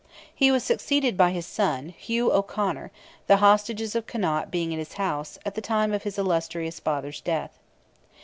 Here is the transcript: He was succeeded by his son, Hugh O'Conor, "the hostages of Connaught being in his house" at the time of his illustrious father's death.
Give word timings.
He 0.33 0.49
was 0.49 0.63
succeeded 0.63 1.15
by 1.15 1.29
his 1.29 1.45
son, 1.45 1.89
Hugh 1.95 2.31
O'Conor, 2.33 2.89
"the 3.27 3.37
hostages 3.37 3.93
of 3.93 4.07
Connaught 4.07 4.49
being 4.49 4.71
in 4.71 4.79
his 4.79 4.93
house" 4.93 5.37
at 5.45 5.53
the 5.53 5.61
time 5.61 5.93
of 5.93 6.01
his 6.01 6.17
illustrious 6.17 6.79
father's 6.79 7.21
death. 7.21 7.59